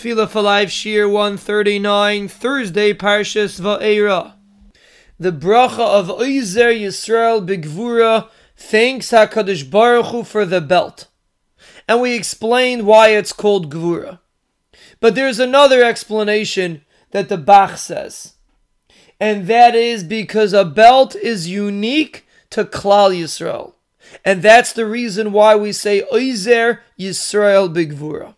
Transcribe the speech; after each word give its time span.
Tefillah 0.00 0.30
for 0.30 0.40
Life 0.40 0.70
Shiur 0.70 1.12
139, 1.12 2.26
Thursday, 2.28 2.94
Parshas 2.94 3.60
Va'era. 3.60 4.32
The 5.18 5.30
bracha 5.30 5.78
of 5.78 6.08
Oizer 6.08 6.72
Yisrael 6.74 7.46
Bigvura 7.46 8.30
thanks 8.56 9.10
HaKadosh 9.10 9.70
Baruch 9.70 10.06
Hu 10.06 10.24
for 10.24 10.46
the 10.46 10.62
belt. 10.62 11.08
And 11.86 12.00
we 12.00 12.14
explained 12.14 12.86
why 12.86 13.08
it's 13.08 13.34
called 13.34 13.70
Gvura. 13.70 14.20
But 15.00 15.14
there's 15.14 15.38
another 15.38 15.84
explanation 15.84 16.82
that 17.10 17.28
the 17.28 17.36
Bach 17.36 17.76
says. 17.76 18.36
And 19.20 19.48
that 19.48 19.74
is 19.74 20.02
because 20.02 20.54
a 20.54 20.64
belt 20.64 21.14
is 21.14 21.46
unique 21.46 22.26
to 22.48 22.64
Klal 22.64 23.10
Yisrael. 23.10 23.74
And 24.24 24.40
that's 24.40 24.72
the 24.72 24.86
reason 24.86 25.32
why 25.32 25.56
we 25.56 25.72
say 25.72 26.06
Oizer 26.10 26.78
Yisrael 26.98 27.68
Bigvura. 27.68 28.34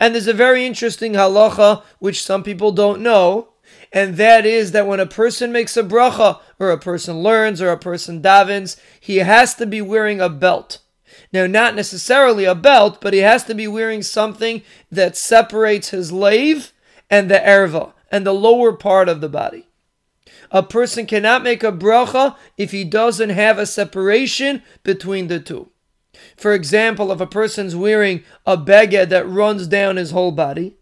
And 0.00 0.14
there's 0.14 0.26
a 0.26 0.32
very 0.32 0.64
interesting 0.64 1.12
halacha 1.12 1.82
which 1.98 2.22
some 2.22 2.42
people 2.42 2.72
don't 2.72 3.02
know, 3.02 3.48
and 3.92 4.16
that 4.16 4.46
is 4.46 4.72
that 4.72 4.86
when 4.86 4.98
a 4.98 5.06
person 5.06 5.52
makes 5.52 5.76
a 5.76 5.82
bracha, 5.82 6.40
or 6.58 6.70
a 6.70 6.78
person 6.78 7.22
learns, 7.22 7.60
or 7.60 7.70
a 7.70 7.78
person 7.78 8.22
davens, 8.22 8.80
he 8.98 9.18
has 9.18 9.54
to 9.56 9.66
be 9.66 9.82
wearing 9.82 10.20
a 10.20 10.30
belt. 10.30 10.78
Now, 11.32 11.46
not 11.46 11.74
necessarily 11.74 12.44
a 12.44 12.54
belt, 12.54 13.00
but 13.00 13.12
he 13.12 13.20
has 13.20 13.44
to 13.44 13.54
be 13.54 13.68
wearing 13.68 14.02
something 14.02 14.62
that 14.90 15.16
separates 15.16 15.90
his 15.90 16.10
leiv 16.10 16.72
and 17.10 17.30
the 17.30 17.38
erva, 17.38 17.92
and 18.10 18.26
the 18.26 18.32
lower 18.32 18.72
part 18.72 19.08
of 19.08 19.20
the 19.20 19.28
body. 19.28 19.68
A 20.50 20.62
person 20.62 21.06
cannot 21.06 21.44
make 21.44 21.62
a 21.62 21.72
bracha 21.72 22.36
if 22.56 22.70
he 22.70 22.84
doesn't 22.84 23.30
have 23.30 23.58
a 23.58 23.66
separation 23.66 24.62
between 24.82 25.28
the 25.28 25.40
two. 25.40 25.69
For 26.36 26.52
example, 26.52 27.12
if 27.12 27.20
a 27.20 27.26
person's 27.26 27.76
wearing 27.76 28.24
a 28.46 28.56
beged 28.56 29.08
that 29.08 29.28
runs 29.28 29.66
down 29.66 29.96
his 29.96 30.10
whole 30.10 30.32
body, 30.32 30.76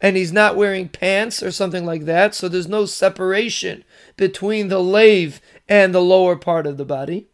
and 0.00 0.16
he's 0.16 0.32
not 0.32 0.56
wearing 0.56 0.88
pants 0.88 1.42
or 1.42 1.50
something 1.50 1.84
like 1.84 2.04
that, 2.04 2.34
so 2.34 2.48
there's 2.48 2.68
no 2.68 2.86
separation 2.86 3.84
between 4.16 4.68
the 4.68 4.78
leiv 4.78 5.40
and 5.68 5.94
the 5.94 6.02
lower 6.02 6.36
part 6.36 6.66
of 6.66 6.76
the 6.76 6.84
body, 6.84 7.28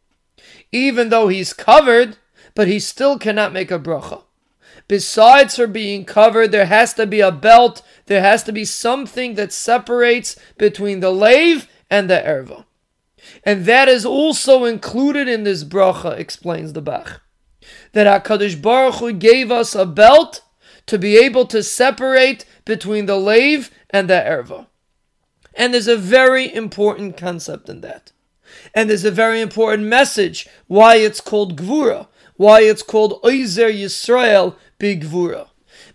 even 0.72 1.08
though 1.08 1.28
he's 1.28 1.52
covered, 1.52 2.16
but 2.54 2.68
he 2.68 2.78
still 2.78 3.18
cannot 3.18 3.52
make 3.52 3.70
a 3.70 3.78
bracha. 3.78 4.22
Besides 4.88 5.56
for 5.56 5.66
being 5.66 6.04
covered, 6.04 6.52
there 6.52 6.66
has 6.66 6.94
to 6.94 7.06
be 7.06 7.20
a 7.20 7.32
belt, 7.32 7.82
there 8.06 8.20
has 8.20 8.42
to 8.44 8.52
be 8.52 8.64
something 8.64 9.34
that 9.34 9.52
separates 9.52 10.36
between 10.56 11.00
the 11.00 11.10
leiv 11.10 11.66
and 11.90 12.08
the 12.08 12.22
erva. 12.24 12.64
And 13.42 13.64
that 13.64 13.88
is 13.88 14.06
also 14.06 14.64
included 14.64 15.28
in 15.28 15.42
this 15.42 15.64
bracha, 15.64 16.16
explains 16.16 16.72
the 16.72 16.82
Bach 16.82 17.22
that 17.92 18.24
HaKadosh 18.24 18.60
Baruch 18.60 18.96
Hu 18.96 19.12
gave 19.12 19.50
us 19.50 19.74
a 19.74 19.86
belt 19.86 20.42
to 20.86 20.98
be 20.98 21.16
able 21.16 21.46
to 21.46 21.62
separate 21.62 22.44
between 22.64 23.06
the 23.06 23.14
leiv 23.14 23.70
and 23.90 24.08
the 24.08 24.14
erva. 24.14 24.66
And 25.54 25.72
there's 25.72 25.88
a 25.88 25.96
very 25.96 26.52
important 26.52 27.16
concept 27.16 27.68
in 27.68 27.80
that. 27.80 28.12
And 28.74 28.88
there's 28.88 29.04
a 29.04 29.10
very 29.10 29.40
important 29.40 29.84
message 29.84 30.48
why 30.66 30.96
it's 30.96 31.20
called 31.20 31.58
Gvura, 31.58 32.08
why 32.36 32.60
it's 32.60 32.82
called 32.82 33.20
Oizer 33.22 33.72
Yisrael 33.72 34.56
Bigvura. 34.78 35.48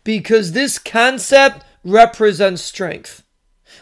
Because 0.04 0.52
this 0.52 0.80
concept 0.80 1.64
represents 1.84 2.62
strength. 2.62 3.24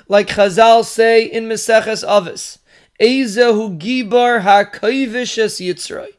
Like 0.07 0.27
Chazal 0.27 0.83
say 0.83 1.23
in 1.23 1.45
Meseches 1.45 2.03
Avis, 2.07 2.59
Ezehu 2.99 3.79
Gibar 3.79 4.41
HaKoivish 4.41 5.37
Es 5.37 5.59
Yitzray. 5.59 6.09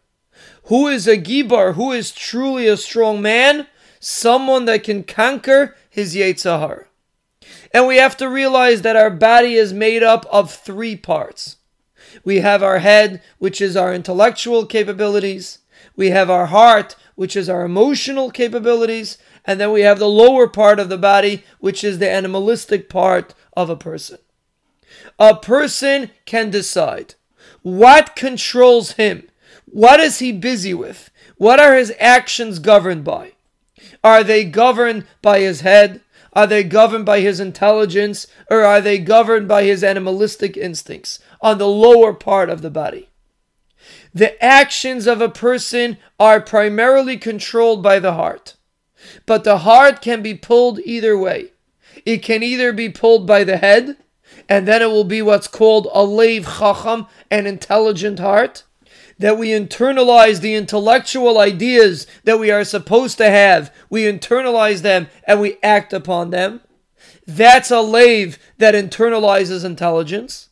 Who 0.71 0.87
is 0.87 1.09
a 1.09 1.19
gibar? 1.19 1.75
Who 1.75 1.91
is 1.91 2.13
truly 2.13 2.69
a 2.69 2.77
strong 2.77 3.21
man? 3.21 3.67
Someone 3.99 4.67
that 4.67 4.85
can 4.85 5.03
conquer 5.03 5.77
his 5.91 6.15
Yetzer 6.15 6.61
Hara. 6.61 6.87
And 7.75 7.89
we 7.89 7.97
have 7.97 8.17
to 8.19 8.29
realize 8.29 8.83
that 8.83 8.95
our 8.95 9.11
body 9.11 9.55
is 9.55 9.73
made 9.73 10.05
up 10.05 10.25
of 10.31 10.53
three 10.53 10.95
parts. 10.95 11.57
We 12.23 12.37
have 12.37 12.62
our 12.62 12.79
head, 12.79 13.21
which 13.39 13.61
is 13.61 13.77
our 13.77 13.93
intellectual 13.93 14.65
capabilities. 14.65 15.59
We 15.97 16.11
have 16.11 16.31
our 16.31 16.47
heart, 16.47 16.94
which 17.17 17.34
is 17.34 17.49
our 17.49 17.65
emotional 17.65 18.31
capabilities. 18.31 19.19
And 19.44 19.61
then 19.61 19.73
we 19.73 19.81
have 19.81 19.99
the 19.99 20.09
lower 20.09 20.47
part 20.47 20.78
of 20.78 20.89
the 20.89 20.97
body, 20.97 21.43
which 21.59 21.83
is 21.83 21.99
the 21.99 22.09
animalistic 22.09 22.89
part 22.89 23.34
of 23.56 23.71
a 23.71 23.77
person. 23.77 24.19
A 25.19 25.34
person 25.34 26.12
can 26.27 26.49
decide 26.49 27.17
what 27.62 28.15
controls 28.15 28.93
him 28.93 29.30
what 29.70 30.00
is 30.00 30.19
he 30.19 30.32
busy 30.32 30.75
with? 30.75 31.10
What 31.36 31.60
are 31.60 31.76
his 31.76 31.92
actions 31.98 32.58
governed 32.58 33.04
by? 33.04 33.32
Are 34.03 34.25
they 34.25 34.44
governed 34.44 35.06
by 35.22 35.41
his 35.41 35.60
head? 35.60 36.00
Are 36.32 36.47
they 36.47 36.64
governed 36.64 37.06
by 37.06 37.20
his 37.20 37.41
intelligence? 37.41 38.26
Or 38.50 38.62
are 38.62 38.81
they 38.81 38.98
governed 38.98 39.48
by 39.48 39.64
his 39.64 39.82
animalistic 39.82 40.56
instincts 40.56 41.19
on 41.41 41.58
the 41.58 41.69
lower 41.69 42.12
part 42.12 42.50
of 42.50 42.62
the 42.62 42.70
body? 42.70 43.08
The 44.12 44.42
actions 44.42 45.06
of 45.06 45.20
a 45.20 45.28
person 45.28 45.98
are 46.19 46.41
primarily 46.41 47.16
controlled 47.16 47.82
by 47.82 47.98
the 48.00 48.14
heart. 48.14 48.56
But 49.25 49.44
the 49.44 49.58
heart 49.58 50.02
can 50.02 50.22
be 50.22 50.34
pulled 50.34 50.81
either 50.81 51.16
way. 51.16 51.52
It 52.04 52.19
can 52.19 52.42
either 52.42 52.72
be 52.72 52.88
pulled 52.88 53.26
by 53.26 53.44
the 53.44 53.56
head, 53.56 53.97
and 54.48 54.66
then 54.66 54.82
it 54.82 54.91
will 54.91 55.04
be 55.04 55.22
what's 55.22 55.48
called 55.48 55.87
a 55.92 56.00
leiv 56.00 56.58
chacham, 56.58 57.06
an 57.31 57.47
intelligent 57.47 58.19
heart, 58.19 58.64
that 59.20 59.36
we 59.36 59.50
internalize 59.50 60.41
the 60.41 60.54
intellectual 60.54 61.38
ideas 61.38 62.06
that 62.25 62.41
we 62.41 62.50
are 62.50 62.64
supposed 62.64 63.19
to 63.19 63.28
have. 63.31 63.72
We 63.91 64.04
internalize 64.04 64.81
them 64.81 65.08
and 65.25 65.41
we 65.41 65.58
act 65.62 65.92
upon 65.92 66.31
them. 66.31 66.62
That's 67.26 67.70
a 67.70 67.75
leiv 67.75 68.38
that 68.56 68.75
internalizes 68.75 69.64
intelligence. 69.64 70.48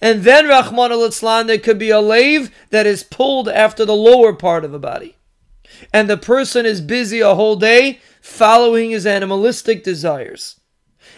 And 0.00 0.22
then, 0.22 0.46
Rahman 0.46 0.92
al 0.92 1.44
there 1.44 1.58
could 1.58 1.78
be 1.78 1.90
a 1.90 1.96
leiv 1.96 2.50
that 2.70 2.86
is 2.86 3.02
pulled 3.02 3.48
after 3.48 3.84
the 3.84 3.96
lower 3.96 4.32
part 4.32 4.64
of 4.64 4.70
the 4.70 4.78
body. 4.78 5.16
And 5.92 6.08
the 6.08 6.16
person 6.16 6.64
is 6.64 6.80
busy 6.80 7.18
a 7.20 7.34
whole 7.34 7.56
day 7.56 8.00
following 8.20 8.90
his 8.90 9.04
animalistic 9.04 9.82
desires. 9.82 10.60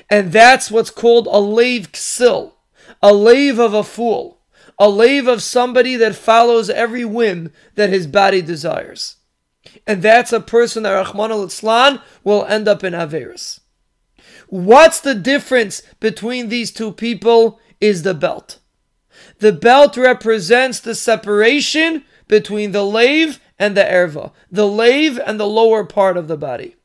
And 0.09 0.33
that's 0.33 0.71
what's 0.71 0.91
called 0.91 1.27
a 1.27 1.33
leiv 1.33 1.91
ksil, 1.91 2.53
a 3.03 3.11
leiv 3.11 3.59
of 3.59 3.75
a 3.75 3.85
fool 3.85 4.41
a 4.79 4.87
leiv 4.87 5.33
of 5.33 5.43
somebody 5.43 5.97
that 5.97 6.15
follows 6.15 6.71
every 6.71 7.05
whim 7.05 7.53
that 7.75 7.91
his 7.91 8.07
body 8.07 8.43
desires. 8.43 9.17
And 9.87 10.03
that's 10.03 10.33
a 10.33 10.41
person 10.41 10.83
that 10.83 10.93
Rahman 10.93 11.31
al 11.31 12.03
will 12.23 12.45
end 12.45 12.69
up 12.69 12.85
in 12.85 12.93
Averis. 12.93 13.61
What's 14.49 15.01
the 15.01 15.15
difference 15.15 15.83
between 16.01 16.49
these 16.49 16.71
two 16.71 16.93
people 16.93 17.61
is 17.81 18.03
the 18.03 18.15
belt. 18.15 18.61
The 19.39 19.53
belt 19.53 19.97
represents 19.97 20.81
the 20.81 20.95
separation 20.95 22.05
between 22.29 22.73
the 22.73 22.81
leiv 22.81 23.41
and 23.59 23.77
the 23.77 23.83
erva, 23.83 24.33
the 24.51 24.63
leiv 24.63 25.23
and 25.25 25.39
the 25.39 25.47
lower 25.47 25.85
part 25.85 26.17
of 26.17 26.29
the 26.29 26.37
body. 26.37 26.77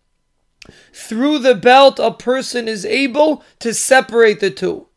Through 0.94 1.40
the 1.40 1.56
belt, 1.56 2.00
a 2.00 2.12
person 2.12 2.68
is 2.68 2.86
able 2.86 3.44
to 3.60 3.74
separate 3.74 4.40
the 4.40 4.52
two 4.52 4.89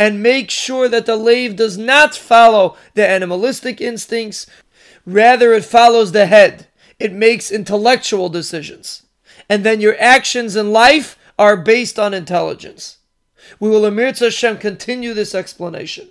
and 0.00 0.22
make 0.22 0.50
sure 0.50 0.88
that 0.88 1.04
the 1.04 1.16
leiv 1.16 1.54
does 1.56 1.76
not 1.76 2.14
follow 2.14 2.74
the 2.94 3.06
animalistic 3.06 3.82
instincts, 3.82 4.46
rather, 5.04 5.52
it 5.52 5.62
follows 5.62 6.12
the 6.12 6.24
head. 6.24 6.68
It 6.98 7.12
makes 7.12 7.50
intellectual 7.50 8.30
decisions. 8.30 9.02
And 9.46 9.62
then 9.62 9.82
your 9.82 10.00
actions 10.00 10.56
in 10.56 10.72
life 10.72 11.18
are 11.38 11.54
based 11.54 11.98
on 11.98 12.14
intelligence. 12.14 12.96
We 13.58 13.68
will, 13.68 13.84
Amir 13.84 14.14
Hashem, 14.14 14.56
continue 14.56 15.12
this 15.12 15.34
explanation. 15.34 16.08